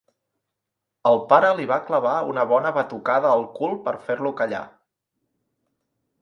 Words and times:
El 1.09 1.19
pare 1.33 1.51
li 1.59 1.67
va 1.71 1.77
clavar 1.89 2.13
una 2.29 2.45
bona 2.53 2.71
batucada 2.79 3.35
al 3.35 3.45
cul 3.61 3.77
per 3.85 3.95
fer-lo 4.09 4.33
callar. 4.41 4.65